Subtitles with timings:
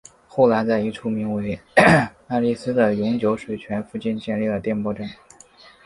[0.27, 1.59] 后来在一处名为
[2.27, 5.07] 爱丽斯的永久水泉附近建立了电报站。